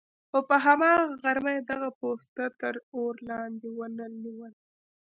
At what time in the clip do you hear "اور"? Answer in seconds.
2.95-3.13